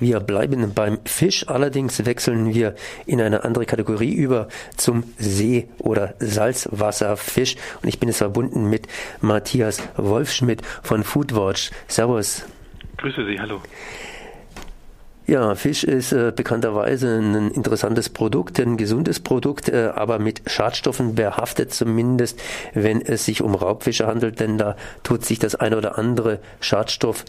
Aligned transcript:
Wir 0.00 0.18
bleiben 0.18 0.72
beim 0.72 0.98
Fisch, 1.04 1.46
allerdings 1.46 2.06
wechseln 2.06 2.54
wir 2.54 2.74
in 3.04 3.20
eine 3.20 3.44
andere 3.44 3.66
Kategorie 3.66 4.14
über 4.14 4.48
zum 4.78 5.04
See- 5.18 5.68
oder 5.78 6.14
Salzwasserfisch. 6.18 7.56
Und 7.82 7.88
ich 7.90 8.00
bin 8.00 8.08
jetzt 8.08 8.18
verbunden 8.18 8.70
mit 8.70 8.88
Matthias 9.20 9.82
Wolfschmidt 9.96 10.62
von 10.82 11.04
Foodwatch. 11.04 11.70
Servus. 11.86 12.46
Grüße 12.96 13.26
Sie, 13.26 13.38
hallo. 13.38 13.60
Ja, 15.26 15.54
Fisch 15.54 15.84
ist 15.84 16.12
äh, 16.12 16.32
bekannterweise 16.34 17.18
ein 17.18 17.52
interessantes 17.52 18.08
Produkt, 18.08 18.58
ein 18.58 18.76
gesundes 18.76 19.20
Produkt, 19.20 19.68
äh, 19.68 19.92
aber 19.94 20.18
mit 20.18 20.42
Schadstoffen 20.46 21.14
behaftet 21.14 21.72
zumindest, 21.72 22.40
wenn 22.72 23.00
es 23.00 23.26
sich 23.26 23.42
um 23.42 23.54
Raubfische 23.54 24.06
handelt, 24.06 24.40
denn 24.40 24.58
da 24.58 24.76
tut 25.04 25.24
sich 25.24 25.38
das 25.38 25.54
eine 25.54 25.76
oder 25.76 25.98
andere 25.98 26.40
Schadstoff 26.60 27.24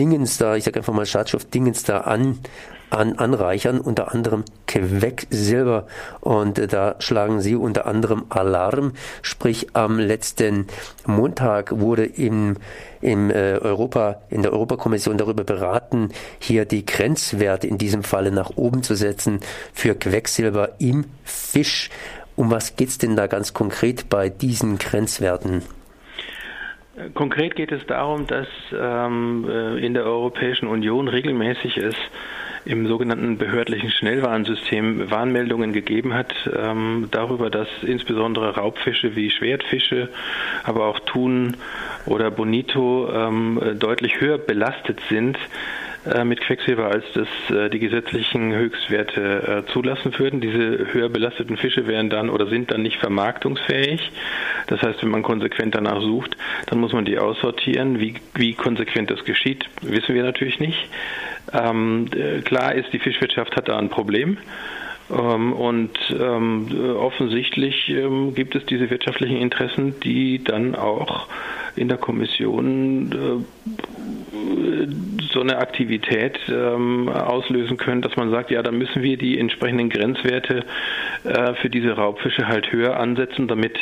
Dingens 0.00 0.38
da, 0.38 0.56
ich 0.56 0.64
sage 0.64 0.80
einfach 0.80 0.94
mal 0.94 1.04
Schadstoff 1.04 1.44
Dingens 1.44 1.82
da 1.82 1.98
an, 1.98 2.38
an, 2.88 3.18
anreichern, 3.18 3.78
unter 3.80 4.14
anderem 4.14 4.44
Quecksilber. 4.66 5.86
Und 6.20 6.58
äh, 6.58 6.66
da 6.66 6.96
schlagen 7.00 7.42
sie 7.42 7.54
unter 7.54 7.84
anderem 7.84 8.24
Alarm. 8.30 8.94
Sprich, 9.20 9.68
am 9.74 9.98
letzten 9.98 10.68
Montag 11.04 11.80
wurde 11.80 12.06
im, 12.06 12.56
im 13.02 13.30
äh, 13.30 13.58
Europa, 13.58 14.22
in 14.30 14.40
der 14.40 14.54
Europakommission 14.54 15.18
darüber 15.18 15.44
beraten, 15.44 16.08
hier 16.38 16.64
die 16.64 16.86
Grenzwerte 16.86 17.66
in 17.66 17.76
diesem 17.76 18.02
Falle 18.02 18.32
nach 18.32 18.52
oben 18.56 18.82
zu 18.82 18.94
setzen 18.94 19.40
für 19.74 19.94
Quecksilber 19.94 20.76
im 20.78 21.04
Fisch. 21.24 21.90
Um 22.36 22.50
was 22.50 22.74
geht's 22.76 22.96
denn 22.96 23.16
da 23.16 23.26
ganz 23.26 23.52
konkret 23.52 24.08
bei 24.08 24.30
diesen 24.30 24.78
Grenzwerten? 24.78 25.60
Konkret 27.14 27.56
geht 27.56 27.72
es 27.72 27.86
darum, 27.86 28.26
dass 28.26 28.48
ähm, 28.72 29.46
äh, 29.48 29.84
in 29.84 29.94
der 29.94 30.04
Europäischen 30.04 30.68
Union 30.68 31.08
regelmäßig 31.08 31.76
es 31.78 31.94
im 32.64 32.86
sogenannten 32.86 33.38
behördlichen 33.38 33.90
Schnellwarnsystem 33.90 35.10
Warnmeldungen 35.10 35.72
gegeben 35.72 36.12
hat 36.12 36.34
ähm, 36.54 37.08
darüber, 37.10 37.48
dass 37.48 37.68
insbesondere 37.82 38.56
Raubfische 38.56 39.16
wie 39.16 39.30
Schwertfische, 39.30 40.10
aber 40.64 40.86
auch 40.86 41.00
Thun 41.00 41.56
oder 42.04 42.30
Bonito 42.30 43.10
ähm, 43.12 43.78
deutlich 43.78 44.20
höher 44.20 44.36
belastet 44.36 45.00
sind 45.08 45.38
äh, 45.38 45.89
mit 46.24 46.40
Quecksilber, 46.40 46.86
als 46.86 47.04
das 47.12 47.28
äh, 47.50 47.68
die 47.68 47.78
gesetzlichen 47.78 48.54
Höchstwerte 48.54 49.64
äh, 49.66 49.72
zulassen 49.72 50.18
würden. 50.18 50.40
Diese 50.40 50.92
höher 50.92 51.10
belasteten 51.10 51.56
Fische 51.56 51.86
wären 51.86 52.08
dann 52.08 52.30
oder 52.30 52.46
sind 52.46 52.70
dann 52.70 52.82
nicht 52.82 52.98
vermarktungsfähig. 52.98 54.10
Das 54.68 54.80
heißt, 54.80 55.02
wenn 55.02 55.10
man 55.10 55.22
konsequent 55.22 55.74
danach 55.74 56.00
sucht, 56.00 56.36
dann 56.66 56.80
muss 56.80 56.92
man 56.92 57.04
die 57.04 57.18
aussortieren. 57.18 58.00
Wie, 58.00 58.14
wie 58.34 58.54
konsequent 58.54 59.10
das 59.10 59.24
geschieht, 59.24 59.66
wissen 59.82 60.14
wir 60.14 60.22
natürlich 60.22 60.58
nicht. 60.58 60.88
Ähm, 61.52 62.08
klar 62.44 62.74
ist, 62.74 62.92
die 62.92 62.98
Fischwirtschaft 62.98 63.56
hat 63.56 63.68
da 63.68 63.78
ein 63.78 63.90
Problem. 63.90 64.38
Ähm, 65.10 65.52
und 65.52 65.98
ähm, 66.18 66.68
offensichtlich 66.96 67.88
ähm, 67.88 68.34
gibt 68.34 68.54
es 68.54 68.64
diese 68.66 68.90
wirtschaftlichen 68.90 69.36
Interessen, 69.36 69.98
die 70.00 70.42
dann 70.42 70.74
auch 70.74 71.26
in 71.76 71.88
der 71.88 71.98
Kommission 71.98 73.12
äh, 73.12 73.99
so 75.32 75.40
eine 75.40 75.58
Aktivität 75.58 76.38
ähm, 76.48 77.08
auslösen 77.08 77.76
können, 77.76 78.02
dass 78.02 78.16
man 78.16 78.30
sagt, 78.30 78.50
ja, 78.50 78.62
dann 78.62 78.78
müssen 78.78 79.02
wir 79.02 79.16
die 79.16 79.38
entsprechenden 79.38 79.88
Grenzwerte 79.88 80.64
äh, 81.24 81.54
für 81.54 81.70
diese 81.70 81.92
Raubfische 81.92 82.48
halt 82.48 82.72
höher 82.72 82.98
ansetzen, 82.98 83.46
damit 83.46 83.78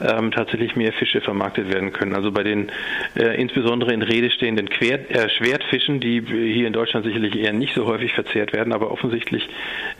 ähm, 0.00 0.32
tatsächlich 0.32 0.76
mehr 0.76 0.92
Fische 0.92 1.20
vermarktet 1.20 1.72
werden 1.72 1.92
können. 1.92 2.14
Also 2.14 2.30
bei 2.32 2.42
den 2.42 2.70
äh, 3.16 3.40
insbesondere 3.40 3.92
in 3.92 4.02
Rede 4.02 4.30
stehenden 4.30 4.68
Quer 4.68 5.10
äh, 5.10 5.28
Schwertfischen, 5.30 6.00
die 6.00 6.20
hier 6.20 6.66
in 6.66 6.72
Deutschland 6.72 7.06
sicherlich 7.06 7.36
eher 7.36 7.52
nicht 7.52 7.74
so 7.74 7.86
häufig 7.86 8.12
verzehrt 8.12 8.52
werden, 8.52 8.72
aber 8.72 8.90
offensichtlich 8.90 9.48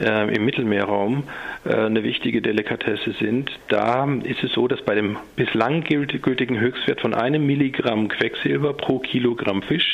äh, 0.00 0.34
im 0.34 0.44
Mittelmeerraum 0.44 1.24
äh, 1.64 1.74
eine 1.74 2.02
wichtige 2.02 2.42
Delikatesse 2.42 3.12
sind, 3.18 3.50
da 3.68 4.08
ist 4.24 4.42
es 4.42 4.52
so, 4.52 4.68
dass 4.68 4.82
bei 4.82 4.94
dem 4.94 5.16
bislang 5.36 5.84
gültigen 5.84 6.60
Höchstwert 6.60 7.00
von 7.00 7.14
einem 7.14 7.46
Milligramm 7.46 8.08
Quecksilber 8.08 8.74
pro 8.74 8.98
Kilogramm 8.98 9.62
Fisch 9.62 9.91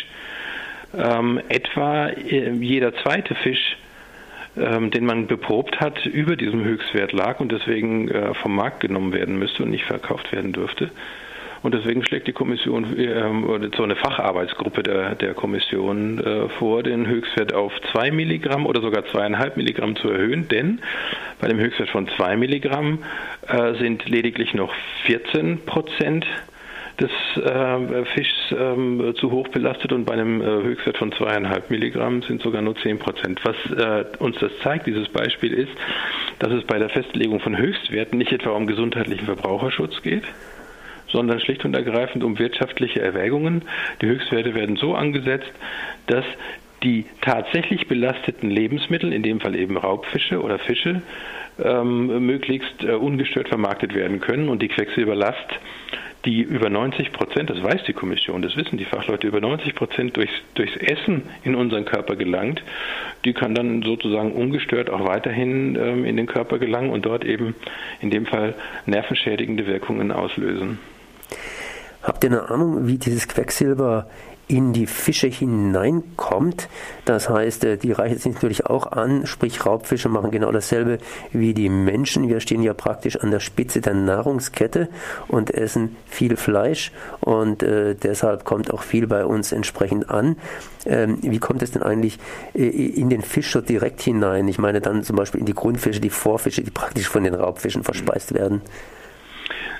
ähm, 0.96 1.40
etwa 1.48 2.08
äh, 2.08 2.50
jeder 2.52 2.94
zweite 2.96 3.34
Fisch, 3.34 3.76
ähm, 4.56 4.90
den 4.90 5.04
man 5.04 5.26
beprobt 5.26 5.80
hat, 5.80 6.06
über 6.06 6.36
diesem 6.36 6.64
Höchstwert 6.64 7.12
lag 7.12 7.40
und 7.40 7.52
deswegen 7.52 8.08
äh, 8.08 8.34
vom 8.34 8.54
Markt 8.54 8.80
genommen 8.80 9.12
werden 9.12 9.38
müsste 9.38 9.62
und 9.62 9.70
nicht 9.70 9.84
verkauft 9.84 10.32
werden 10.32 10.52
dürfte. 10.52 10.90
Und 11.62 11.74
deswegen 11.74 12.04
schlägt 12.04 12.28
die 12.28 12.32
Kommission 12.32 12.96
äh, 12.98 13.70
so 13.76 13.82
eine 13.82 13.96
Facharbeitsgruppe 13.96 14.82
der, 14.82 15.14
der 15.16 15.34
Kommission 15.34 16.18
äh, 16.18 16.48
vor, 16.50 16.82
den 16.82 17.06
Höchstwert 17.06 17.52
auf 17.52 17.72
2 17.92 18.12
Milligramm 18.12 18.64
oder 18.66 18.80
sogar 18.80 19.02
2,5 19.02 19.56
Milligramm 19.56 19.96
zu 19.96 20.08
erhöhen, 20.08 20.48
denn 20.48 20.80
bei 21.40 21.48
dem 21.48 21.58
Höchstwert 21.58 21.90
von 21.90 22.08
2 22.16 22.36
Milligramm 22.36 23.00
äh, 23.48 23.74
sind 23.74 24.08
lediglich 24.08 24.54
noch 24.54 24.72
14 25.06 25.64
Prozent 25.64 26.26
des 27.00 27.10
äh, 27.36 28.04
Fischs 28.06 28.54
ähm, 28.58 29.14
zu 29.16 29.30
hoch 29.30 29.48
belastet 29.48 29.92
und 29.92 30.04
bei 30.04 30.14
einem 30.14 30.40
äh, 30.40 30.44
Höchstwert 30.44 30.98
von 30.98 31.12
zweieinhalb 31.12 31.70
Milligramm 31.70 32.22
sind 32.22 32.42
sogar 32.42 32.62
nur 32.62 32.76
zehn 32.76 32.98
Prozent. 32.98 33.40
Was 33.44 33.56
äh, 33.70 34.04
uns 34.18 34.36
das 34.38 34.50
zeigt, 34.62 34.86
dieses 34.86 35.08
Beispiel 35.08 35.52
ist, 35.52 35.72
dass 36.40 36.52
es 36.52 36.64
bei 36.64 36.78
der 36.78 36.88
Festlegung 36.88 37.40
von 37.40 37.56
Höchstwerten 37.56 38.18
nicht 38.18 38.32
etwa 38.32 38.50
um 38.50 38.66
gesundheitlichen 38.66 39.26
Verbraucherschutz 39.26 40.02
geht, 40.02 40.24
sondern 41.08 41.40
schlicht 41.40 41.64
und 41.64 41.74
ergreifend 41.74 42.24
um 42.24 42.38
wirtschaftliche 42.38 43.00
Erwägungen. 43.00 43.62
Die 44.02 44.06
Höchstwerte 44.06 44.54
werden 44.54 44.76
so 44.76 44.94
angesetzt, 44.94 45.52
dass 46.06 46.24
die 46.82 47.06
tatsächlich 47.20 47.88
belasteten 47.88 48.50
Lebensmittel, 48.50 49.12
in 49.12 49.22
dem 49.22 49.40
Fall 49.40 49.56
eben 49.56 49.76
Raubfische 49.76 50.42
oder 50.42 50.58
Fische, 50.58 51.02
ähm, 51.62 52.26
möglichst 52.26 52.84
äh, 52.84 52.92
ungestört 52.92 53.48
vermarktet 53.48 53.94
werden 53.94 54.20
können 54.20 54.48
und 54.48 54.62
die 54.62 54.68
Quecksilberlast 54.68 55.58
die 56.24 56.42
über 56.42 56.68
90 56.68 57.12
Prozent, 57.12 57.50
das 57.50 57.62
weiß 57.62 57.84
die 57.86 57.92
Kommission, 57.92 58.42
das 58.42 58.56
wissen 58.56 58.76
die 58.76 58.84
Fachleute, 58.84 59.26
über 59.26 59.40
90 59.40 59.74
Prozent 59.74 60.16
durchs, 60.16 60.32
durchs 60.54 60.76
Essen 60.76 61.22
in 61.44 61.54
unseren 61.54 61.84
Körper 61.84 62.16
gelangt, 62.16 62.62
die 63.24 63.32
kann 63.32 63.54
dann 63.54 63.82
sozusagen 63.82 64.32
ungestört 64.32 64.90
auch 64.90 65.06
weiterhin 65.06 65.76
ähm, 65.76 66.04
in 66.04 66.16
den 66.16 66.26
Körper 66.26 66.58
gelangen 66.58 66.90
und 66.90 67.06
dort 67.06 67.24
eben 67.24 67.54
in 68.00 68.10
dem 68.10 68.26
Fall 68.26 68.54
nervenschädigende 68.86 69.66
Wirkungen 69.66 70.10
auslösen. 70.12 70.78
Habt 72.02 72.24
ihr 72.24 72.30
eine 72.30 72.50
Ahnung, 72.50 72.86
wie 72.86 72.98
dieses 72.98 73.28
Quecksilber 73.28 74.08
in 74.48 74.72
die 74.72 74.86
Fische 74.86 75.26
hineinkommt. 75.26 76.68
Das 77.04 77.28
heißt, 77.28 77.64
äh, 77.64 77.76
die 77.76 77.92
reichen 77.92 78.18
sich 78.18 78.32
natürlich 78.32 78.66
auch 78.66 78.90
an, 78.90 79.26
sprich 79.26 79.64
Raubfische 79.64 80.08
machen 80.08 80.30
genau 80.30 80.50
dasselbe 80.50 80.98
wie 81.32 81.54
die 81.54 81.68
Menschen. 81.68 82.28
Wir 82.28 82.40
stehen 82.40 82.62
ja 82.62 82.74
praktisch 82.74 83.16
an 83.16 83.30
der 83.30 83.40
Spitze 83.40 83.80
der 83.80 83.94
Nahrungskette 83.94 84.88
und 85.28 85.52
essen 85.52 85.96
viel 86.06 86.36
Fleisch 86.36 86.92
und 87.20 87.62
äh, 87.62 87.94
deshalb 87.94 88.44
kommt 88.44 88.72
auch 88.72 88.82
viel 88.82 89.06
bei 89.06 89.24
uns 89.24 89.52
entsprechend 89.52 90.10
an. 90.10 90.36
Ähm, 90.86 91.18
wie 91.20 91.38
kommt 91.38 91.62
es 91.62 91.72
denn 91.72 91.82
eigentlich 91.82 92.18
äh, 92.54 92.66
in 92.66 93.10
den 93.10 93.22
Fisch 93.22 93.52
so 93.52 93.60
direkt 93.60 94.00
hinein? 94.00 94.48
Ich 94.48 94.58
meine 94.58 94.80
dann 94.80 95.02
zum 95.04 95.16
Beispiel 95.16 95.40
in 95.40 95.46
die 95.46 95.54
Grundfische, 95.54 96.00
die 96.00 96.10
Vorfische, 96.10 96.62
die 96.62 96.70
praktisch 96.70 97.08
von 97.08 97.24
den 97.24 97.34
Raubfischen 97.34 97.84
verspeist 97.84 98.32
werden. 98.32 98.62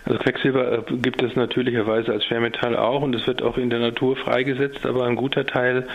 Also 0.09 0.19
Quecksilber 0.21 0.79
äh, 0.79 0.83
gibt 1.03 1.23
es 1.23 1.37
natürlicherweise 1.37 2.13
als 2.13 2.25
Schwermetall 2.25 2.75
auch 2.77 3.03
und 3.03 3.15
es 3.15 3.27
wird 3.27 3.43
auch 3.43 3.59
in 3.59 3.69
der 3.69 3.81
Natur 3.81 4.17
freigesetzt, 4.17 4.87
aber 4.87 5.05
ein 5.05 5.17
guter 5.17 5.45
Teil 5.45 5.87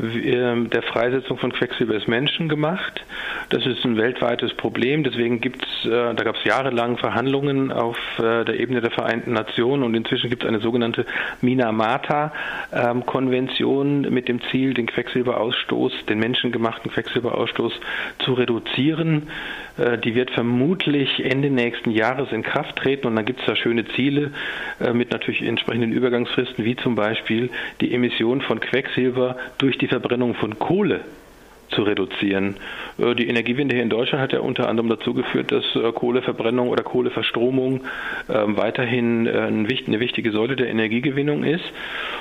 ähm, 0.00 0.70
der 0.70 0.82
Freisetzung 0.82 1.38
von 1.38 1.52
Quecksilber 1.52 1.94
ist 1.94 2.08
menschengemacht. 2.08 3.00
Das 3.50 3.64
ist 3.66 3.84
ein 3.84 3.96
weltweites 3.96 4.54
Problem, 4.54 5.04
deswegen 5.04 5.40
gibt 5.40 5.64
es, 5.64 5.84
äh, 5.86 6.14
da 6.14 6.24
gab 6.24 6.34
es 6.34 6.42
jahrelang 6.42 6.98
Verhandlungen 6.98 7.70
auf 7.70 7.96
äh, 8.18 8.44
der 8.44 8.58
Ebene 8.58 8.80
der 8.80 8.90
Vereinten 8.90 9.34
Nationen 9.34 9.84
und 9.84 9.94
inzwischen 9.94 10.30
gibt 10.30 10.42
es 10.42 10.48
eine 10.48 10.58
sogenannte 10.58 11.06
Minamata-Konvention 11.40 14.00
mit 14.12 14.26
dem 14.26 14.40
Ziel, 14.50 14.74
den 14.74 14.88
Quecksilberausstoß, 14.88 16.06
den 16.08 16.18
menschengemachten 16.18 16.90
Quecksilberausstoß 16.90 17.74
zu 18.18 18.32
reduzieren. 18.32 19.28
Die 20.04 20.14
wird 20.14 20.30
vermutlich 20.32 21.24
Ende 21.24 21.48
nächsten 21.48 21.90
Jahres 21.90 22.30
in 22.32 22.42
Kraft 22.42 22.76
treten 22.76 23.06
und 23.06 23.16
dann 23.16 23.24
gibt 23.24 23.40
es 23.40 23.46
da 23.46 23.56
schöne 23.60 23.84
Ziele 23.94 24.32
äh, 24.80 24.92
mit 24.92 25.10
natürlich 25.12 25.42
entsprechenden 25.42 25.92
Übergangsfristen, 25.92 26.64
wie 26.64 26.76
zum 26.76 26.94
Beispiel 26.94 27.50
die 27.80 27.92
Emission 27.94 28.40
von 28.40 28.60
Quecksilber 28.60 29.36
durch 29.58 29.78
die 29.78 29.88
Verbrennung 29.88 30.34
von 30.34 30.58
Kohle 30.58 31.02
zu 31.70 31.82
reduzieren. 31.82 32.56
Äh, 32.98 33.14
die 33.14 33.28
Energiewende 33.28 33.74
hier 33.74 33.82
in 33.82 33.90
Deutschland 33.90 34.22
hat 34.22 34.32
ja 34.32 34.40
unter 34.40 34.68
anderem 34.68 34.88
dazu 34.88 35.14
geführt, 35.14 35.52
dass 35.52 35.64
äh, 35.74 35.92
Kohleverbrennung 35.92 36.68
oder 36.68 36.82
Kohleverstromung 36.82 37.82
ähm, 38.28 38.56
weiterhin 38.56 39.28
eine 39.28 39.68
wichtige 39.68 40.32
Säule 40.32 40.56
der 40.56 40.68
Energiegewinnung 40.68 41.44
ist. 41.44 41.64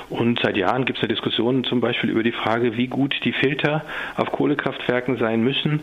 Und 0.09 0.39
seit 0.41 0.57
Jahren 0.57 0.85
gibt 0.85 0.99
es 0.99 1.03
eine 1.03 1.13
Diskussion 1.13 1.63
zum 1.63 1.81
Beispiel 1.81 2.09
über 2.09 2.23
die 2.23 2.31
Frage, 2.31 2.77
wie 2.77 2.87
gut 2.87 3.15
die 3.23 3.31
Filter 3.31 3.83
auf 4.15 4.31
Kohlekraftwerken 4.31 5.17
sein 5.17 5.41
müssen, 5.41 5.81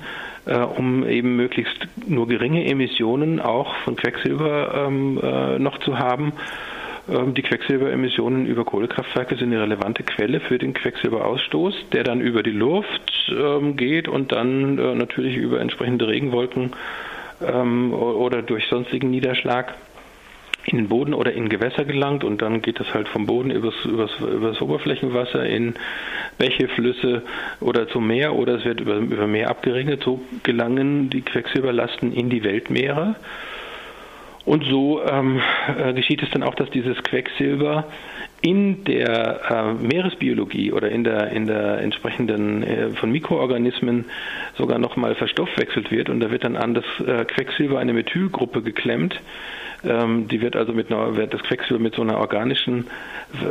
um 0.77 1.07
eben 1.07 1.37
möglichst 1.37 1.89
nur 2.07 2.27
geringe 2.29 2.65
Emissionen 2.65 3.41
auch 3.41 3.75
von 3.85 3.97
Quecksilber 3.97 4.87
ähm, 4.87 5.21
noch 5.63 5.79
zu 5.79 5.99
haben. 5.99 6.33
Ähm, 7.09 7.35
die 7.35 7.43
Quecksilberemissionen 7.43 8.47
über 8.47 8.65
Kohlekraftwerke 8.65 9.37
sind 9.37 9.53
eine 9.53 9.63
relevante 9.63 10.03
Quelle 10.03 10.41
für 10.41 10.59
den 10.59 10.75
Quecksilberausstoß, 10.75 11.91
der 11.93 12.05
dann 12.05 12.21
über 12.21 12.43
die 12.43 12.51
Luft 12.51 13.31
ähm, 13.31 13.77
geht 13.77 14.09
und 14.09 14.33
dann 14.33 14.79
äh, 14.79 14.95
natürlich 14.95 15.37
über 15.37 15.61
entsprechende 15.61 16.09
Regenwolken 16.09 16.73
ähm, 17.41 17.93
oder 17.93 18.43
durch 18.43 18.67
sonstigen 18.69 19.11
Niederschlag 19.11 19.75
in 20.67 20.79
den 20.79 20.89
Boden 20.89 21.15
oder 21.15 21.33
in 21.33 21.49
Gewässer 21.49 21.85
gelangt 21.85 22.25
und 22.25 22.43
dann 22.43 22.61
geht 22.61 22.81
das 22.81 22.93
halt 22.93 23.09
vom 23.09 23.27
Boden 23.27 23.51
übers, 23.51 23.75
übers, 23.85 24.11
übers 24.19 24.61
Oberflächenwasser 24.61 25.47
in 25.47 25.75
Bäche, 26.39 26.69
Flüsse 26.69 27.23
oder 27.61 27.89
zum 27.89 28.09
Meer 28.09 28.35
oder 28.35 28.57
es 28.57 28.65
wird 28.65 28.81
über, 28.81 28.97
über 28.97 29.29
Meer 29.29 29.49
abgeregnet. 29.51 30.03
So 30.03 30.21
gelangen 30.43 31.09
die 31.09 31.23
Quecksilberlasten 31.23 32.13
in 32.13 32.31
die 32.31 32.43
Weltmeere. 32.43 33.15
Und 34.47 34.65
so 34.65 35.03
ähm, 35.05 35.41
äh, 35.77 35.93
geschieht 35.93 36.23
es 36.23 36.31
dann 36.31 36.45
auch, 36.45 36.55
dass 36.55 36.71
dieses 36.71 36.97
Quecksilber 37.03 37.85
in 38.43 38.85
der 38.85 39.41
äh, 39.51 39.73
Meeresbiologie 39.73 40.71
oder 40.71 40.89
in 40.89 41.03
der, 41.03 41.33
in 41.33 41.49
der 41.49 41.81
entsprechenden 41.81 42.63
äh, 42.63 42.91
von 42.91 43.11
Mikroorganismen 43.11 44.05
sogar 44.57 44.79
nochmal 44.79 45.17
verstoffwechselt 45.17 45.91
wird 45.91 46.09
und 46.09 46.21
da 46.21 46.31
wird 46.31 46.45
dann 46.45 46.57
an 46.57 46.75
das 46.75 46.85
äh, 47.05 47.25
Quecksilber 47.25 47.81
eine 47.81 47.93
Methylgruppe 47.93 48.63
geklemmt, 48.63 49.21
ähm, 49.85 50.29
die 50.29 50.41
wird 50.41 50.55
also 50.55 50.73
mit 50.73 50.93
einer, 50.93 51.17
wird 51.17 51.35
das 51.35 51.43
Quecksilber 51.43 51.83
mit 51.83 51.97
so 51.97 52.03
einer 52.03 52.19
organischen 52.19 52.87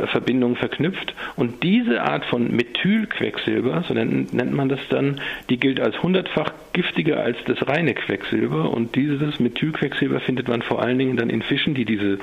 Verbindung 0.06 0.56
verknüpft. 0.56 1.14
Und 1.36 1.62
diese 1.62 2.02
Art 2.02 2.24
von 2.24 2.50
Methylquecksilber, 2.50 3.84
so 3.86 3.92
nennt, 3.94 4.32
nennt 4.32 4.52
man 4.52 4.70
das 4.70 4.80
dann, 4.88 5.20
die 5.50 5.58
gilt 5.58 5.80
als 5.80 6.02
hundertfach 6.02 6.52
giftiger 6.76 7.22
als 7.24 7.38
das 7.46 7.66
reine 7.66 7.94
Quecksilber. 7.94 8.70
Und 8.70 8.96
dieses 8.96 9.40
Methylquecksilber 9.40 10.20
findet 10.20 10.46
man 10.46 10.60
vor 10.60 10.82
allen 10.82 10.98
Dingen 10.98 11.16
dann 11.16 11.30
in 11.30 11.40
Fischen, 11.40 11.74
die 11.74 11.86
diese 11.86 12.18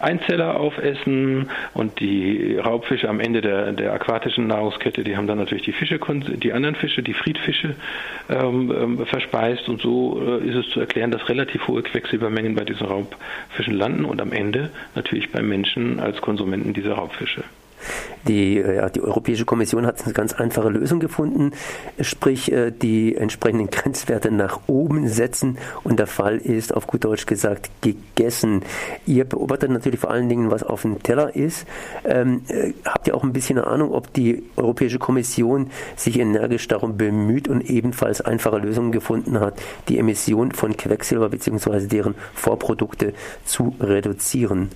Einzeller 0.00 0.58
aufessen 0.58 1.48
und 1.72 2.00
die 2.00 2.56
Raubfische 2.56 3.08
am 3.08 3.20
Ende 3.20 3.40
der, 3.40 3.72
der 3.72 3.92
aquatischen 3.92 4.48
Nahrungskette, 4.48 5.04
die 5.04 5.16
haben 5.16 5.28
dann 5.28 5.38
natürlich 5.38 5.64
die 5.64 5.72
Fische, 5.72 6.00
die 6.00 6.52
anderen 6.52 6.74
Fische, 6.74 7.04
die 7.04 7.14
Friedfische 7.14 7.76
ähm, 8.28 8.74
ähm, 8.76 9.06
verspeist. 9.06 9.68
Und 9.68 9.80
so 9.80 10.20
äh, 10.20 10.48
ist 10.48 10.56
es 10.56 10.68
zu 10.70 10.80
erklären, 10.80 11.12
dass 11.12 11.28
relativ 11.28 11.68
hohe 11.68 11.82
Quecksilbermengen 11.82 12.56
bei 12.56 12.64
diesen 12.64 12.88
Raubfischen 12.88 13.74
landen 13.74 14.04
und 14.04 14.20
am 14.20 14.32
Ende 14.32 14.70
natürlich 14.96 15.30
beim 15.30 15.48
Menschen 15.48 16.00
als 16.00 16.20
Konsumenten 16.20 16.72
dieser 16.72 16.94
Raubfische. 16.94 17.44
Die, 18.28 18.58
äh, 18.58 18.76
ja, 18.76 18.88
die 18.88 19.00
Europäische 19.00 19.44
Kommission 19.44 19.86
hat 19.86 20.04
eine 20.04 20.12
ganz 20.12 20.32
einfache 20.32 20.68
Lösung 20.68 21.00
gefunden, 21.00 21.52
sprich 22.00 22.52
äh, 22.52 22.70
die 22.70 23.16
entsprechenden 23.16 23.70
Grenzwerte 23.70 24.30
nach 24.30 24.60
oben 24.66 25.08
setzen 25.08 25.58
und 25.82 25.98
der 25.98 26.06
Fall 26.06 26.38
ist, 26.38 26.74
auf 26.74 26.86
gut 26.86 27.04
Deutsch 27.04 27.26
gesagt, 27.26 27.70
gegessen. 27.80 28.62
Ihr 29.06 29.24
beobachtet 29.24 29.70
natürlich 29.70 30.00
vor 30.00 30.10
allen 30.10 30.28
Dingen, 30.28 30.50
was 30.50 30.62
auf 30.62 30.82
dem 30.82 31.02
Teller 31.02 31.34
ist. 31.34 31.66
Ähm, 32.04 32.42
äh, 32.48 32.72
habt 32.84 33.08
ihr 33.08 33.14
auch 33.14 33.24
ein 33.24 33.32
bisschen 33.32 33.58
eine 33.58 33.66
Ahnung, 33.66 33.92
ob 33.92 34.12
die 34.12 34.42
Europäische 34.56 34.98
Kommission 34.98 35.70
sich 35.96 36.18
energisch 36.18 36.68
darum 36.68 36.96
bemüht 36.96 37.48
und 37.48 37.62
ebenfalls 37.68 38.20
einfache 38.20 38.58
Lösungen 38.58 38.92
gefunden 38.92 39.40
hat, 39.40 39.60
die 39.88 39.98
Emission 39.98 40.52
von 40.52 40.76
Quecksilber 40.76 41.28
bzw. 41.28 41.86
deren 41.86 42.14
Vorprodukte 42.34 43.14
zu 43.44 43.74
reduzieren? 43.80 44.70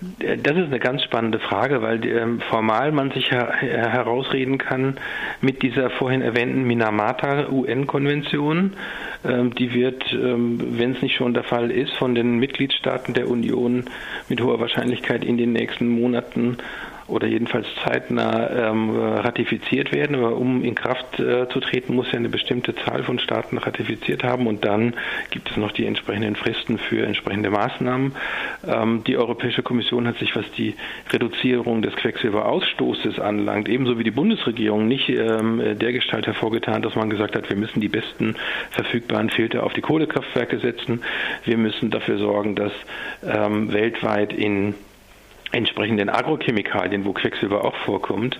Das 0.00 0.56
ist 0.56 0.66
eine 0.66 0.78
ganz 0.78 1.02
spannende 1.02 1.40
Frage, 1.40 1.82
weil 1.82 2.04
ähm, 2.06 2.40
formal 2.40 2.92
man 2.92 3.10
sich 3.10 3.32
her 3.32 3.52
herausreden 3.60 4.56
kann 4.58 4.96
mit 5.40 5.62
dieser 5.62 5.90
vorhin 5.90 6.22
erwähnten 6.22 6.62
Minamata 6.64 7.48
UN-Konvention. 7.48 8.74
Ähm, 9.24 9.54
die 9.54 9.74
wird, 9.74 10.04
ähm, 10.12 10.78
wenn 10.78 10.92
es 10.92 11.02
nicht 11.02 11.16
schon 11.16 11.34
der 11.34 11.42
Fall 11.42 11.72
ist, 11.72 11.94
von 11.94 12.14
den 12.14 12.38
Mitgliedstaaten 12.38 13.12
der 13.12 13.28
Union 13.28 13.86
mit 14.28 14.40
hoher 14.40 14.60
Wahrscheinlichkeit 14.60 15.24
in 15.24 15.36
den 15.36 15.52
nächsten 15.52 15.88
Monaten 15.88 16.58
oder 17.08 17.26
jedenfalls 17.26 17.66
zeitnah 17.82 18.50
ähm, 18.50 18.94
ratifiziert 18.96 19.92
werden. 19.92 20.16
Aber 20.16 20.36
um 20.36 20.62
in 20.62 20.74
Kraft 20.74 21.18
äh, 21.18 21.48
zu 21.48 21.60
treten, 21.60 21.94
muss 21.94 22.12
ja 22.12 22.18
eine 22.18 22.28
bestimmte 22.28 22.74
Zahl 22.74 23.02
von 23.02 23.18
Staaten 23.18 23.58
ratifiziert 23.58 24.22
haben 24.22 24.46
und 24.46 24.64
dann 24.64 24.94
gibt 25.30 25.50
es 25.50 25.56
noch 25.56 25.72
die 25.72 25.86
entsprechenden 25.86 26.36
Fristen 26.36 26.78
für 26.78 27.04
entsprechende 27.04 27.50
Maßnahmen. 27.50 28.14
Ähm, 28.66 29.02
die 29.06 29.16
Europäische 29.16 29.62
Kommission 29.62 30.06
hat 30.06 30.18
sich, 30.18 30.36
was 30.36 30.50
die 30.52 30.74
Reduzierung 31.10 31.82
des 31.82 31.96
Quecksilberausstoßes 31.96 33.18
anlangt, 33.18 33.68
ebenso 33.68 33.98
wie 33.98 34.04
die 34.04 34.10
Bundesregierung 34.10 34.86
nicht 34.86 35.08
ähm, 35.08 35.78
dergestalt 35.78 36.26
hervorgetan, 36.26 36.82
dass 36.82 36.94
man 36.94 37.08
gesagt 37.08 37.34
hat, 37.34 37.48
wir 37.48 37.56
müssen 37.56 37.80
die 37.80 37.88
besten 37.88 38.36
verfügbaren 38.70 39.30
Filter 39.30 39.64
auf 39.64 39.72
die 39.72 39.80
Kohlekraftwerke 39.80 40.58
setzen. 40.58 41.02
Wir 41.44 41.56
müssen 41.56 41.90
dafür 41.90 42.18
sorgen, 42.18 42.54
dass 42.54 42.72
ähm, 43.26 43.72
weltweit 43.72 44.32
in 44.32 44.74
entsprechenden 45.52 46.08
Agrochemikalien, 46.08 47.04
wo 47.04 47.12
Quecksilber 47.12 47.64
auch 47.64 47.76
vorkommt, 47.76 48.38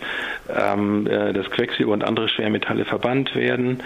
ähm, 0.49 1.07
äh, 1.07 1.33
dass 1.33 1.51
Quecksilber 1.51 1.93
und 1.93 2.05
andere 2.05 2.29
Schwermetalle 2.29 2.85
verbannt 2.85 3.35
werden. 3.35 3.83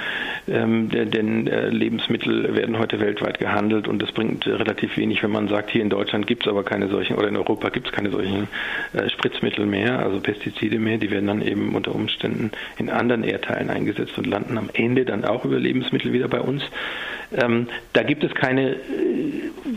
Ähm, 0.48 0.88
denn 0.90 1.46
äh, 1.46 1.68
Lebensmittel 1.68 2.56
werden 2.56 2.78
heute 2.78 3.00
weltweit 3.00 3.38
gehandelt 3.38 3.86
und 3.86 4.02
das 4.02 4.12
bringt 4.12 4.46
relativ 4.46 4.96
wenig, 4.96 5.22
wenn 5.22 5.30
man 5.30 5.48
sagt, 5.48 5.70
hier 5.70 5.82
in 5.82 5.90
Deutschland 5.90 6.26
gibt 6.26 6.44
es 6.46 6.48
aber 6.50 6.64
keine 6.64 6.88
solchen 6.88 7.16
oder 7.16 7.28
in 7.28 7.36
Europa 7.36 7.68
gibt 7.68 7.88
es 7.88 7.92
keine 7.92 8.10
solchen 8.10 8.48
äh, 8.92 9.08
Spritzmittel 9.08 9.66
mehr, 9.66 10.00
also 10.00 10.20
Pestizide 10.20 10.78
mehr. 10.78 10.98
Die 10.98 11.10
werden 11.10 11.26
dann 11.26 11.42
eben 11.42 11.74
unter 11.74 11.94
Umständen 11.94 12.50
in 12.78 12.90
anderen 12.90 13.22
Erdteilen 13.22 13.70
eingesetzt 13.70 14.18
und 14.18 14.26
landen 14.26 14.58
am 14.58 14.68
Ende 14.72 15.04
dann 15.04 15.24
auch 15.24 15.44
über 15.44 15.58
Lebensmittel 15.58 16.12
wieder 16.12 16.28
bei 16.28 16.40
uns. 16.40 16.62
Ähm, 17.34 17.68
da 17.92 18.02
gibt 18.02 18.24
es 18.24 18.34
keine, 18.34 18.72
äh, 18.72 18.78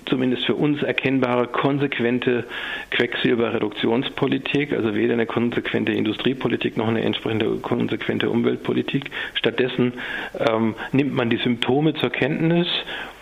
zumindest 0.06 0.46
für 0.46 0.56
uns 0.56 0.84
erkennbare, 0.84 1.48
konsequente 1.48 2.46
Quecksilberreduktionspolitik, 2.92 4.74
also 4.74 4.94
weder 4.96 5.13
eine 5.13 5.25
konsequente 5.25 5.92
Industriepolitik 5.92 6.78
noch 6.78 6.88
eine 6.88 7.02
entsprechende 7.02 7.57
konsequente 7.57 8.30
Umweltpolitik. 8.30 9.06
Stattdessen 9.34 9.94
ähm, 10.38 10.75
nimmt 10.92 11.13
man 11.13 11.30
die 11.30 11.38
Symptome 11.38 11.94
zur 11.96 12.10
Kenntnis 12.10 12.68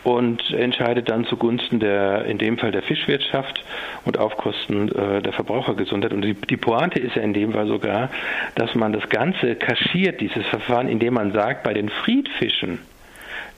und 0.03 0.51
entscheidet 0.51 1.09
dann 1.09 1.25
zugunsten 1.25 1.79
der, 1.79 2.25
in 2.25 2.37
dem 2.37 2.57
Fall 2.57 2.71
der 2.71 2.83
Fischwirtschaft 2.83 3.63
und 4.05 4.19
auf 4.19 4.35
Kosten 4.37 4.89
äh, 4.89 5.21
der 5.21 5.33
Verbrauchergesundheit. 5.33 6.11
Und 6.11 6.21
die, 6.23 6.33
die 6.33 6.57
Pointe 6.57 6.99
ist 6.99 7.15
ja 7.15 7.21
in 7.21 7.33
dem 7.33 7.53
Fall 7.53 7.67
sogar, 7.67 8.09
dass 8.55 8.75
man 8.75 8.91
das 8.91 9.07
Ganze 9.09 9.55
kaschiert, 9.55 10.19
dieses 10.19 10.45
Verfahren, 10.47 10.89
indem 10.89 11.13
man 11.13 11.31
sagt, 11.31 11.63
bei 11.63 11.73
den 11.73 11.89
Friedfischen, 11.89 12.79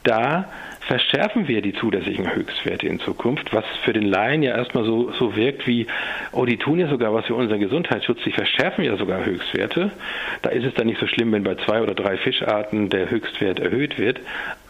da 0.05 0.45
verschärfen 0.81 1.47
wir 1.47 1.61
die 1.61 1.73
zulässigen 1.73 2.33
Höchstwerte 2.33 2.87
in 2.87 2.99
Zukunft, 2.99 3.53
was 3.53 3.65
für 3.83 3.93
den 3.93 4.03
Laien 4.03 4.43
ja 4.43 4.55
erstmal 4.55 4.85
so, 4.85 5.11
so 5.13 5.35
wirkt 5.35 5.65
wie, 5.67 5.87
oh, 6.31 6.45
die 6.45 6.57
tun 6.57 6.79
ja 6.79 6.87
sogar 6.87 7.13
was 7.13 7.25
für 7.25 7.35
unseren 7.35 7.59
Gesundheitsschutz, 7.59 8.19
die 8.23 8.31
verschärfen 8.31 8.85
ja 8.85 8.95
sogar 8.95 9.25
Höchstwerte. 9.25 9.91
Da 10.43 10.51
ist 10.51 10.63
es 10.63 10.73
dann 10.75 10.87
nicht 10.87 10.99
so 10.99 11.07
schlimm, 11.07 11.31
wenn 11.31 11.43
bei 11.43 11.55
zwei 11.55 11.81
oder 11.81 11.95
drei 11.95 12.17
Fischarten 12.17 12.89
der 12.89 13.09
Höchstwert 13.09 13.59
erhöht 13.59 13.97
wird. 13.97 14.19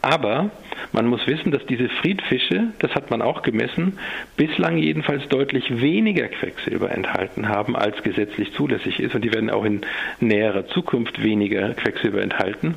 Aber 0.05 0.51
man 0.91 1.07
muss 1.07 1.25
wissen, 1.25 1.51
dass 1.51 1.65
diese 1.65 1.89
Friedfische, 1.89 2.67
das 2.77 2.93
hat 2.93 3.09
man 3.09 3.23
auch 3.23 3.41
gemessen, 3.41 3.97
bislang 4.37 4.77
jedenfalls 4.77 5.27
deutlich 5.29 5.81
weniger 5.81 6.27
Quecksilber 6.27 6.91
enthalten 6.91 7.49
haben, 7.49 7.75
als 7.75 8.03
gesetzlich 8.03 8.53
zulässig 8.53 8.99
ist. 8.99 9.15
Und 9.15 9.25
die 9.25 9.33
werden 9.33 9.49
auch 9.49 9.65
in 9.65 9.81
näherer 10.19 10.67
Zukunft 10.67 11.23
weniger 11.23 11.73
Quecksilber 11.73 12.21
enthalten. 12.21 12.75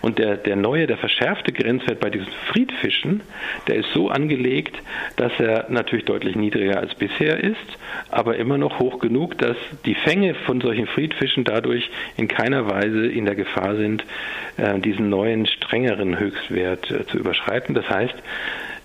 Und 0.00 0.18
der, 0.18 0.38
der 0.38 0.56
neue, 0.56 0.86
der 0.86 0.96
verschärfte 0.96 1.52
Grenzwert 1.52 2.00
bei 2.00 2.08
diesen 2.08 2.28
Friedfischen, 2.50 3.20
der 3.68 3.76
ist 3.76 3.92
so 3.92 4.08
angelegt, 4.08 4.74
dass 5.16 5.32
er 5.38 5.66
natürlich 5.68 6.06
deutlich 6.06 6.34
niedriger 6.34 6.78
als 6.78 6.94
bisher 6.94 7.44
ist, 7.44 7.56
aber 8.10 8.36
immer 8.36 8.56
noch 8.56 8.78
hoch 8.78 9.00
genug, 9.00 9.36
dass 9.36 9.58
die 9.84 9.96
Fänge 9.96 10.34
von 10.34 10.62
solchen 10.62 10.86
Friedfischen 10.86 11.44
dadurch 11.44 11.90
in 12.16 12.26
keiner 12.26 12.70
Weise 12.70 13.06
in 13.06 13.26
der 13.26 13.34
Gefahr 13.34 13.76
sind, 13.76 14.02
äh, 14.56 14.78
diesen 14.78 15.10
neuen, 15.10 15.44
strengeren 15.44 16.18
Höchstwert 16.18 16.69
äh, 16.72 17.06
zu 17.06 17.18
überschreiten. 17.18 17.74
Das 17.74 17.88
heißt, 17.88 18.14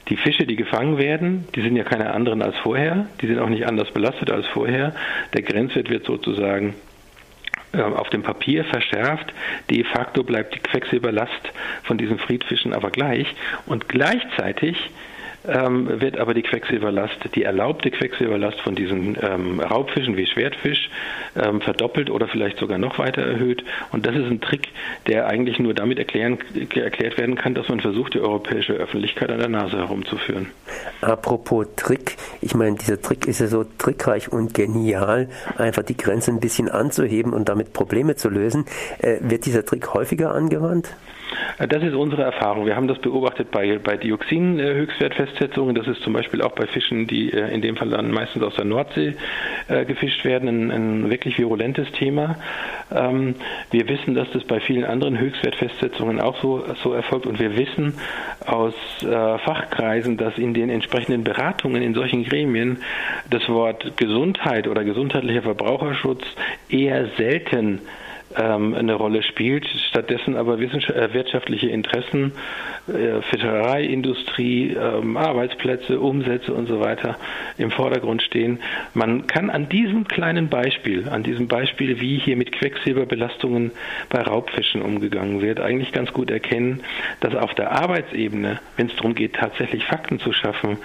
die 0.09 0.17
Fische, 0.17 0.45
die 0.45 0.55
gefangen 0.55 0.97
werden, 0.97 1.47
die 1.55 1.61
sind 1.61 1.75
ja 1.75 1.83
keine 1.83 2.13
anderen 2.13 2.41
als 2.41 2.55
vorher, 2.57 3.07
die 3.21 3.27
sind 3.27 3.39
auch 3.39 3.49
nicht 3.49 3.65
anders 3.67 3.91
belastet 3.91 4.29
als 4.29 4.45
vorher. 4.47 4.93
Der 5.33 5.41
Grenzwert 5.41 5.89
wird 5.89 6.05
sozusagen 6.05 6.75
äh, 7.73 7.81
auf 7.81 8.09
dem 8.09 8.21
Papier 8.21 8.65
verschärft. 8.65 9.33
De 9.69 9.83
facto 9.83 10.23
bleibt 10.23 10.53
die 10.53 10.59
Quecksilberlast 10.59 11.51
von 11.83 11.97
diesen 11.97 12.19
Friedfischen 12.19 12.73
aber 12.73 12.91
gleich. 12.91 13.27
Und 13.65 13.89
gleichzeitig 13.89 14.77
ähm, 15.47 16.01
wird 16.01 16.17
aber 16.17 16.33
die 16.33 16.41
Quecksilberlast, 16.41 17.17
die 17.35 17.43
erlaubte 17.43 17.91
Quecksilberlast 17.91 18.59
von 18.61 18.75
diesen 18.75 19.17
ähm, 19.21 19.59
Raubfischen 19.59 20.17
wie 20.17 20.25
Schwertfisch 20.25 20.89
ähm, 21.35 21.61
verdoppelt 21.61 22.09
oder 22.09 22.27
vielleicht 22.27 22.57
sogar 22.57 22.77
noch 22.77 22.99
weiter 22.99 23.21
erhöht. 23.21 23.63
Und 23.91 24.05
das 24.05 24.15
ist 24.15 24.25
ein 24.25 24.41
Trick, 24.41 24.69
der 25.07 25.27
eigentlich 25.27 25.59
nur 25.59 25.73
damit 25.73 25.99
erklären, 25.99 26.37
erklärt 26.75 27.17
werden 27.17 27.35
kann, 27.35 27.53
dass 27.53 27.69
man 27.69 27.79
versucht, 27.79 28.13
die 28.13 28.19
europäische 28.19 28.73
Öffentlichkeit 28.73 29.29
an 29.29 29.39
der 29.39 29.49
Nase 29.49 29.77
herumzuführen. 29.77 30.47
Apropos 31.01 31.67
Trick, 31.75 32.17
ich 32.41 32.55
meine, 32.55 32.77
dieser 32.77 33.01
Trick 33.01 33.27
ist 33.27 33.39
ja 33.39 33.47
so 33.47 33.65
trickreich 33.77 34.31
und 34.31 34.53
genial, 34.53 35.29
einfach 35.57 35.83
die 35.83 35.97
Grenze 35.97 36.31
ein 36.31 36.39
bisschen 36.39 36.69
anzuheben 36.69 37.33
und 37.33 37.49
damit 37.49 37.73
Probleme 37.73 38.15
zu 38.15 38.29
lösen. 38.29 38.65
Äh, 38.99 39.17
wird 39.21 39.45
dieser 39.45 39.65
Trick 39.65 39.93
häufiger 39.93 40.33
angewandt? 40.33 40.89
Das 41.57 41.81
ist 41.83 41.93
unsere 41.93 42.23
Erfahrung. 42.23 42.65
Wir 42.65 42.75
haben 42.75 42.89
das 42.89 42.99
beobachtet 42.99 43.49
bei, 43.49 43.77
bei 43.77 43.95
Dioxin-Höchstwertfestsetzungen. 43.95 45.73
Das 45.73 45.87
ist 45.87 46.01
zum 46.01 46.11
Beispiel 46.11 46.41
auch 46.41 46.51
bei 46.51 46.67
Fischen, 46.67 47.07
die 47.07 47.31
äh, 47.31 47.53
in 47.53 47.61
dem 47.61 47.77
Fall 47.77 47.89
dann 47.89 48.11
meistens 48.11 48.43
aus 48.43 48.55
der 48.55 48.65
Nordsee 48.65 49.15
äh, 49.69 49.85
gefischt 49.85 50.25
werden, 50.25 50.49
ein, 50.49 50.71
ein, 50.71 51.09
wirklich 51.09 51.37
virulentes 51.37 51.89
Thema. 51.93 52.35
Ähm, 52.93 53.35
wir 53.71 53.87
wissen, 53.87 54.15
dass 54.15 54.29
das 54.31 54.43
bei 54.43 54.59
vielen 54.59 54.83
anderen 54.83 55.17
Höchstwertfestsetzungen 55.17 56.19
auch 56.19 56.41
so, 56.41 56.65
so 56.83 56.91
erfolgt 56.91 57.25
und 57.25 57.39
wir 57.39 57.55
wissen 57.55 57.93
aus 58.45 58.73
äh, 59.01 59.37
Fachkreisen, 59.37 60.17
dass 60.17 60.37
in 60.37 60.53
den 60.53 60.69
entsprechenden 60.69 61.23
Beratungen 61.23 61.81
in 61.81 61.93
solchen 61.93 62.25
Gremien 62.25 62.79
das 63.29 63.47
Wort 63.47 63.95
Gesundheit 63.95 64.67
oder 64.67 64.83
gesundheitlicher 64.83 65.43
Verbraucherschutz 65.43 66.23
eher 66.69 67.07
selten 67.17 67.79
ähm, 68.37 68.73
eine 68.73 68.95
Rolle 68.95 69.23
spielt, 69.23 69.65
stattdessen 69.89 70.35
aber 70.35 70.59
äh, 70.59 71.13
wirtschaftliche 71.13 71.69
Interessen, 71.69 72.33
äh, 72.87 73.21
Fischereiindustrie, 73.21 74.75
ähm, 74.79 75.17
Arbeitsplätze, 75.17 75.99
Umsätze 75.99 76.53
und 76.53 76.67
so 76.67 76.79
weiter 76.79 77.17
im 77.57 77.71
Vordergrund 77.71 78.21
stehen. 78.21 78.59
Man 78.93 79.27
kann 79.27 79.49
an 79.49 79.69
diesem 79.69 80.07
kleinen 80.07 80.49
Beispiel, 80.49 81.09
an 81.09 81.23
diesem 81.23 81.47
Beispiel, 81.47 81.99
wie 81.99 82.17
hier 82.17 82.35
mit 82.37 82.51
Quecksilberbelastungen 82.51 83.71
bei 84.09 84.21
Raubfischen 84.21 84.81
umgegangen 84.81 85.41
wird, 85.41 85.59
eigentlich 85.59 85.91
ganz 85.91 86.13
gut 86.13 86.29
erkennen, 86.29 86.81
dass 87.21 87.35
auf 87.35 87.53
der 87.53 87.71
Arbeitsebene, 87.71 88.59
wenn 88.77 88.87
es 88.87 88.95
darum 88.95 89.15
geht, 89.15 89.35
tatsächlich 89.35 89.85
Fakten 89.85 90.19
zu 90.19 90.33
schaffen, 90.33 90.77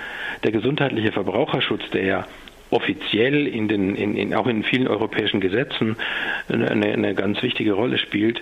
der 0.44 0.52
gesundheitliche 0.52 1.12
Verbraucherschutz, 1.12 1.88
der 1.90 2.04
ja 2.04 2.26
offiziell 2.70 3.46
in 3.46 3.68
den, 3.68 3.94
in, 3.96 4.16
in, 4.16 4.34
auch 4.34 4.46
in 4.46 4.62
vielen 4.62 4.88
europäischen 4.88 5.40
Gesetzen 5.40 5.96
eine, 6.48 6.86
eine 6.86 7.14
ganz 7.14 7.42
wichtige 7.42 7.72
Rolle 7.72 7.98
spielt. 7.98 8.40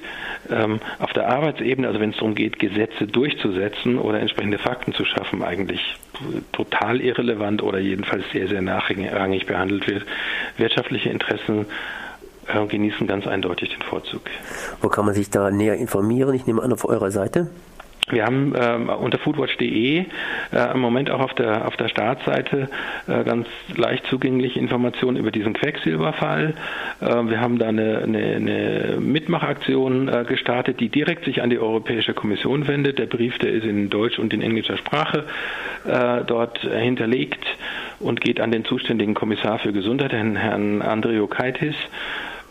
Ähm, 0.51 0.81
auf 0.99 1.13
der 1.13 1.29
Arbeitsebene, 1.29 1.87
also 1.89 2.01
wenn 2.01 2.11
es 2.11 2.17
darum 2.17 2.35
geht, 2.35 2.59
Gesetze 2.59 3.07
durchzusetzen 3.07 3.99
oder 3.99 4.21
entsprechende 4.21 4.59
Fakten 4.59 4.93
zu 4.93 5.05
schaffen, 5.05 5.43
eigentlich 5.43 5.97
total 6.53 7.01
irrelevant 7.01 7.63
oder 7.63 7.79
jedenfalls 7.79 8.25
sehr, 8.33 8.49
sehr 8.49 8.63
nachrangig 8.63 9.47
behandelt 9.47 9.89
wird. 9.89 10.05
Wirtschaftliche 10.57 11.11
Interessen 11.11 11.67
äh, 12.49 12.67
genießen 12.67 13.07
ganz 13.07 13.27
eindeutig 13.27 13.71
den 13.71 13.83
Vorzug. 13.83 14.23
Wo 14.81 14.89
kann 14.89 15.05
man 15.05 15.15
sich 15.15 15.31
da 15.31 15.51
näher 15.51 15.77
informieren? 15.77 16.35
Ich 16.35 16.47
nehme 16.47 16.63
an, 16.63 16.73
auf 16.73 16.85
eurer 16.85 17.11
Seite. 17.11 17.49
Wir 18.11 18.25
haben 18.25 18.55
ähm, 18.59 18.89
unter 18.89 19.19
foodwatch.de 19.19 19.99
äh, 19.99 20.73
im 20.73 20.81
Moment 20.81 21.11
auch 21.11 21.21
auf 21.21 21.35
der, 21.35 21.67
auf 21.67 21.77
der 21.77 21.89
Startseite 21.89 22.69
äh, 23.07 23.25
ganz 23.25 23.47
leicht 23.77 24.07
zugängliche 24.07 24.59
Informationen 24.59 25.17
über 25.17 25.31
diesen 25.31 25.53
Quecksilberfall. 25.53 26.55
Äh, 27.01 27.07
wir 27.07 27.41
haben 27.41 27.59
da 27.59 27.69
eine, 27.69 27.99
eine, 28.03 28.19
eine 28.37 28.97
Mitmachaktion 29.01 30.09
äh, 30.09 30.25
gestartet, 30.27 30.81
die 30.81 30.89
direkt 30.89 31.25
sich 31.25 31.43
an 31.43 31.51
die 31.51 31.59
Europäische 31.59 32.15
Kommission 32.15 32.67
wendet. 32.67 32.99
Der 32.99 33.07
Brief, 33.07 33.39
der 33.39 33.53
ist 33.53 33.65
in 33.65 33.91
Deutsch 33.91 34.19
und 34.19 34.33
in 34.33 34.43
englischer 34.43 34.77
Sprache 34.77 35.25
äh, 35.87 36.25
dort 36.27 36.59
hinterlegt 36.59 37.45
und 38.01 38.21
geht 38.21 38.41
an 38.41 38.51
den 38.51 38.65
zuständigen 38.65 39.15
Kommissar 39.15 39.59
für 39.59 39.73
Gesundheit, 39.73 40.13
Herrn, 40.13 40.37
Herrn 40.37 40.83
Andreo 40.83 41.27
Kaitis. 41.27 41.77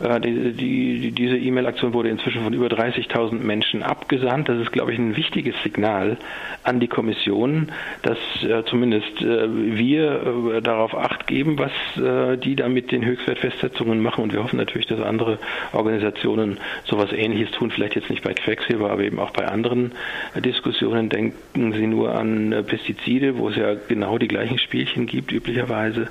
Äh, 0.00 0.20
die, 0.20 0.52
die, 0.52 1.10
diese 1.12 1.36
E-Mail-Aktion 1.36 1.92
wurde 1.92 2.08
inzwischen 2.08 2.42
von 2.42 2.52
über 2.52 2.66
30.000 2.66 3.34
Menschen 3.34 3.82
abgesandt. 3.82 4.48
Das 4.48 4.58
ist, 4.58 4.72
glaube 4.72 4.92
ich, 4.92 4.98
ein 4.98 5.16
wichtiges 5.16 5.54
Signal 5.62 6.16
an 6.62 6.80
die 6.80 6.88
Kommission, 6.88 7.72
dass 8.02 8.18
äh, 8.42 8.64
zumindest 8.64 9.20
äh, 9.20 9.48
wir 9.76 10.54
äh, 10.56 10.62
darauf 10.62 10.94
acht 10.96 11.26
geben, 11.26 11.58
was 11.58 11.72
äh, 11.96 12.36
die 12.36 12.56
da 12.56 12.68
mit 12.68 12.92
den 12.92 13.04
Höchstwertfestsetzungen 13.04 14.00
machen. 14.00 14.24
Und 14.24 14.32
wir 14.32 14.42
hoffen 14.42 14.58
natürlich, 14.58 14.86
dass 14.86 15.00
andere 15.00 15.38
Organisationen 15.72 16.58
sowas 16.84 17.12
Ähnliches 17.12 17.50
tun. 17.52 17.70
Vielleicht 17.70 17.96
jetzt 17.96 18.10
nicht 18.10 18.22
bei 18.22 18.34
Quecksilber, 18.34 18.90
aber 18.90 19.02
eben 19.02 19.18
auch 19.18 19.30
bei 19.30 19.46
anderen 19.48 19.92
Diskussionen. 20.36 21.08
Denken 21.08 21.72
Sie 21.72 21.86
nur 21.86 22.14
an 22.14 22.64
Pestizide, 22.66 23.38
wo 23.38 23.48
es 23.48 23.56
ja 23.56 23.74
genau 23.74 24.18
die 24.18 24.28
gleichen 24.28 24.58
Spielchen 24.58 25.06
gibt, 25.06 25.32
üblicherweise. 25.32 26.08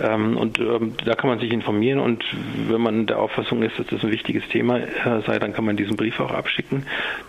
Ähm, 0.00 0.36
und 0.36 0.58
ähm, 0.58 0.94
da 1.04 1.14
kann 1.14 1.30
man 1.30 1.38
sich 1.40 1.50
informieren. 1.52 2.00
Und 2.00 2.24
wenn 2.68 2.80
man 2.80 3.06
da 3.06 3.15
der 3.16 3.22
Auffassung 3.22 3.62
ist, 3.62 3.78
dass 3.78 3.86
das 3.86 4.04
ein 4.04 4.10
wichtiges 4.10 4.46
Thema 4.48 4.78
äh, 4.78 5.22
sei, 5.26 5.38
dann 5.38 5.54
kann 5.54 5.64
man 5.64 5.76
diesen 5.76 5.96
Brief 5.96 6.20
auch 6.20 6.32
abschicken. 6.32 6.84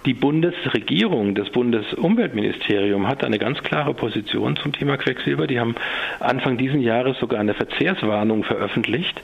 Die 0.05 0.13
Bundesregierung, 0.13 1.33
das 1.33 1.49
Bundesumweltministerium 1.49 3.07
hat 3.07 3.23
eine 3.23 3.39
ganz 3.39 3.63
klare 3.63 3.93
Position 3.93 4.57
zum 4.57 4.73
Thema 4.73 4.97
Quecksilber. 4.97 5.47
Die 5.47 5.59
haben 5.59 5.75
Anfang 6.19 6.57
dieses 6.57 6.81
Jahres 6.81 7.17
sogar 7.19 7.39
eine 7.39 7.53
Verzehrswarnung 7.53 8.43
veröffentlicht, 8.43 9.21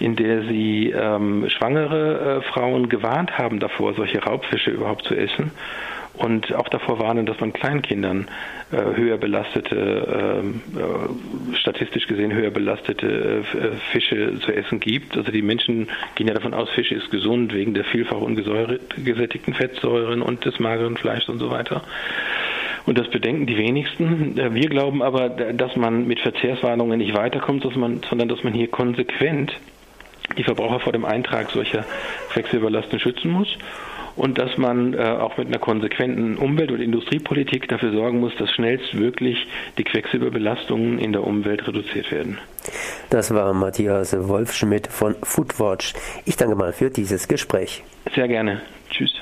in 0.00 0.16
der 0.16 0.42
sie 0.42 0.90
ähm, 0.90 1.48
schwangere 1.48 2.40
äh, 2.40 2.52
Frauen 2.52 2.88
gewarnt 2.88 3.38
haben 3.38 3.60
davor, 3.60 3.94
solche 3.94 4.22
Raubfische 4.22 4.72
überhaupt 4.72 5.04
zu 5.04 5.14
essen 5.14 5.52
und 6.20 6.54
auch 6.54 6.68
davor 6.68 6.98
warnen, 6.98 7.24
dass 7.24 7.40
man 7.40 7.52
Kleinkindern 7.52 8.28
äh, 8.72 8.76
höher 8.76 9.16
belastete, 9.16 10.42
ähm, 10.42 10.60
äh, 10.76 11.56
statistisch 11.56 12.06
gesehen 12.06 12.32
höher 12.32 12.50
belastete 12.50 13.42
äh, 13.54 13.70
Fische 13.90 14.38
zu 14.40 14.52
essen 14.52 14.80
gibt. 14.80 15.16
Also 15.16 15.32
die 15.32 15.40
Menschen 15.40 15.88
gehen 16.16 16.28
ja 16.28 16.34
davon 16.34 16.52
aus, 16.52 16.68
Fisch 16.70 16.92
ist 16.92 17.10
gesund 17.10 17.54
wegen 17.54 17.72
der 17.72 17.84
vielfach 17.84 18.20
ungesättigten 18.20 19.54
Fettsäuren 19.54 20.20
und 20.20 20.44
des 20.44 20.60
mageren 20.60 20.98
Fleischs 20.98 21.28
und 21.30 21.38
so 21.38 21.50
weiter. 21.50 21.82
Und 22.84 22.98
das 22.98 23.08
bedenken 23.08 23.46
die 23.46 23.56
wenigsten. 23.56 24.38
Äh, 24.38 24.54
wir 24.54 24.68
glauben 24.68 25.02
aber, 25.02 25.30
dass 25.30 25.74
man 25.76 26.06
mit 26.06 26.20
Verzehrswarnungen 26.20 26.98
nicht 26.98 27.14
weiterkommt, 27.14 27.64
dass 27.64 27.76
man, 27.76 28.02
sondern 28.08 28.28
dass 28.28 28.44
man 28.44 28.52
hier 28.52 28.68
konsequent 28.68 29.54
die 30.36 30.44
Verbraucher 30.44 30.80
vor 30.80 30.92
dem 30.92 31.06
Eintrag 31.06 31.50
solcher 31.50 31.84
Quecksilberlasten 32.28 33.00
schützen 33.00 33.30
muss 33.30 33.56
und 34.20 34.36
dass 34.36 34.58
man 34.58 34.92
äh, 34.92 34.98
auch 34.98 35.38
mit 35.38 35.48
einer 35.48 35.58
konsequenten 35.58 36.36
Umwelt- 36.36 36.70
und 36.70 36.80
Industriepolitik 36.82 37.68
dafür 37.68 37.90
sorgen 37.92 38.20
muss, 38.20 38.36
dass 38.36 38.50
schnellstmöglich 38.50 39.46
die 39.78 39.84
Quecksilberbelastungen 39.84 40.98
in 40.98 41.12
der 41.12 41.24
Umwelt 41.24 41.66
reduziert 41.66 42.12
werden. 42.12 42.36
Das 43.08 43.32
war 43.32 43.54
Matthias 43.54 44.14
Wolfschmidt 44.28 44.88
von 44.88 45.14
Foodwatch. 45.22 45.94
Ich 46.26 46.36
danke 46.36 46.54
mal 46.54 46.74
für 46.74 46.90
dieses 46.90 47.28
Gespräch. 47.28 47.82
Sehr 48.14 48.28
gerne. 48.28 48.60
Tschüss. 48.90 49.14